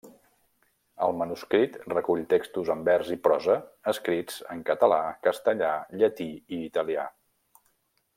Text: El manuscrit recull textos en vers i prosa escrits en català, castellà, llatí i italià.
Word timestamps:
El 1.07 1.11
manuscrit 1.17 1.75
recull 1.93 2.23
textos 2.31 2.71
en 2.75 2.81
vers 2.87 3.11
i 3.15 3.17
prosa 3.27 3.57
escrits 3.93 4.39
en 4.55 4.65
català, 4.71 4.99
castellà, 5.29 5.71
llatí 6.01 6.29
i 6.59 6.61
italià. 6.73 7.07